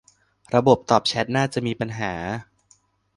[0.55, 2.13] ระบบตอบแชตน่าจะมีปัญหา